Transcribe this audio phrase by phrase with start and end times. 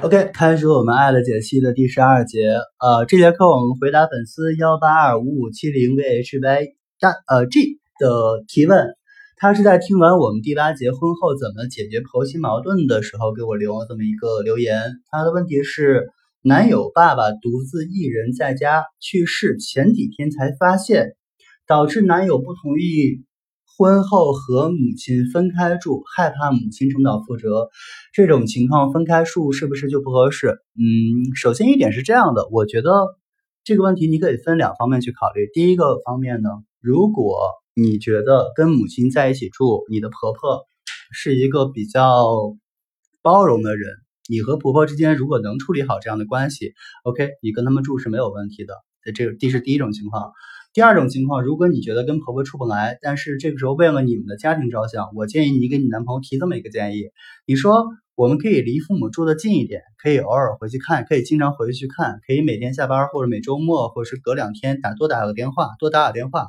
[0.00, 2.40] OK，开始我们爱的解析的第十二节。
[2.80, 8.96] 呃，这节课我们回答粉丝幺八二五五七零 VHY 大呃 G 的提问。
[9.36, 14.82] 他是在听完我们第八节婚后怎么解决婆媳矛盾的时候给我留了这么一个留言。
[15.10, 16.08] 他的问题是：
[16.42, 21.14] 男友爸爸独自一人在家去世，前几天才发现，
[21.68, 23.24] 导致男友不同意。
[23.76, 27.68] 婚后和母亲分开住，害怕母亲重蹈覆辙，
[28.12, 30.58] 这种情况分开住是不是就不合适？
[30.74, 32.90] 嗯，首先一点是这样的，我觉得
[33.64, 35.48] 这个问题你可以分两方面去考虑。
[35.52, 37.36] 第一个方面呢，如果
[37.74, 40.60] 你觉得跟母亲在一起住，你的婆婆
[41.12, 42.54] 是一个比较
[43.22, 43.90] 包容的人，
[44.28, 48.74] 你和婆婆之间如果能处理好这样的关系，OK，你跟他们住是没有问题的。
[49.14, 50.32] 这这是第一种情况。
[50.74, 57.10] 第二种情况，如果你觉得跟婆婆处不来，但是这个时候为了你们的家庭着想，我建议你给你男朋友提这么一个建议：
[57.46, 66.48] 你说我们可以离父母住的近一点，可以偶尔回去看，可以经常回去看，可以每天下班或者每周末或者是隔两天打多打个电话，多打打电话。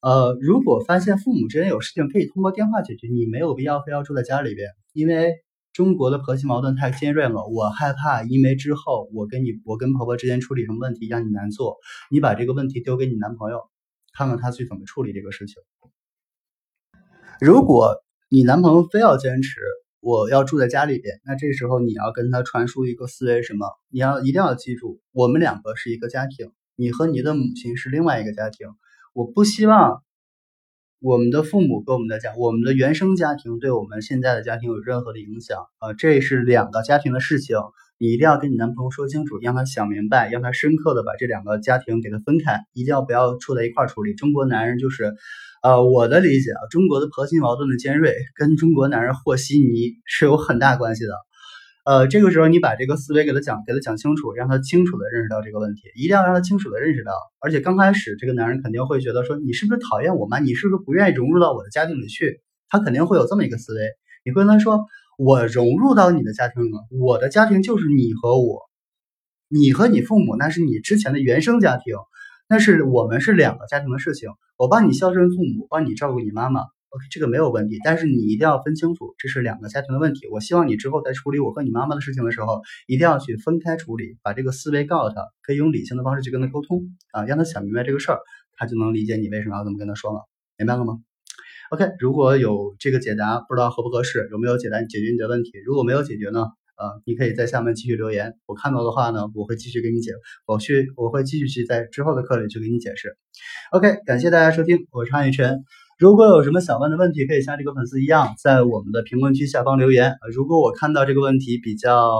[0.00, 5.34] 呃，如果发现父母之间有事情，可以通过电话解决，你没有必要非要住在家里边，因为。
[5.78, 11.76] 中国的婆媳矛盾太尖锐了，我害怕，因为之后我跟你，我跟婆婆之间处理什么问题让你难做，
[12.10, 13.60] 你把这个问题丢给你男朋友，
[14.12, 15.62] 看看他去怎么处理这个事情。
[17.40, 17.94] 如果
[18.28, 19.60] 你男朋友非要坚持
[20.00, 23.68] 我要住在家里边，那这时候你要跟他传输一个思维，什么？
[23.88, 28.66] 你要一定要记住，我们两个是一个家庭，你和你的母亲是另外一个家庭，
[29.14, 30.02] 我不希望。
[31.00, 35.92] 我们的父母跟我们的家，我们的原生家庭对我们现在的家庭有任何的影响啊？
[35.92, 37.56] 这是两个家庭的事情，
[37.98, 44.12] 你一定要跟你男朋友说清楚，让他想明白，让他深刻的把这两个家庭给他分开，一定要不要处在一块处理。
[44.12, 45.14] 中国男人就是，
[45.62, 51.12] 呃，我的理解啊，中国的婆媳矛盾的尖锐跟中国男人和稀泥是有很大关系的。
[51.88, 57.12] 呃，这个时候你把这个思维给他讲，给他讲清楚，让他清楚的认识到这个问题，一定要让他清楚的认识到。
[57.40, 60.38] 而且刚开始这个男人肯定会觉得说，你是不是讨厌我吗？
[60.38, 62.42] 你是不是不愿意融入到我的家庭里去？
[62.68, 63.80] 他肯定会有这么一个思维。
[64.22, 64.84] 你会跟他说，
[65.16, 68.68] 我融入到你的家庭了，我的家庭就是你和我，
[69.48, 71.94] 你和你父母那是你之前的原生家庭，
[72.50, 74.28] 那是我们是两个家庭的事情。
[74.58, 76.64] 我帮你孝顺父母，帮你照顾你妈妈。
[76.90, 80.26] OK，这个没有问题，但是你一定要分清楚，这是两个家庭的问题。
[80.32, 88.20] 我希望你之后在处理我和你妈妈的事情的时候，一定要去分开处理，把这个思维告诉他，可以用理性的方式去跟他沟通啊，让他想明白这个事儿，
[88.56, 90.20] 他就能理解你为什么要这么跟他说了，
[90.56, 90.98] 明白了吗
[91.70, 95.52] ？OK，如果有这个解答，不知道合不合适，有没有解答解决你的问题？
[95.66, 96.46] 如果没有解决呢？
[96.78, 100.12] 呃，你可以在下面继续留言，我看到的话呢，我会继续给你解，
[100.46, 103.18] 我去我会继续去在之后的课里去给你解释。
[103.72, 105.64] OK，感谢大家收听，我是汉雨晨。
[105.98, 110.16] 如果有什么想问的问题，可以像这个粉丝一样，在我们的评论区下方留言。
[110.32, 112.16] 如果我看到这个问题比较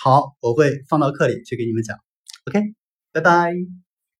[0.00, 1.98] 好，我会放到课里去给你们讲。
[2.46, 2.60] OK，
[3.12, 3.81] 拜拜。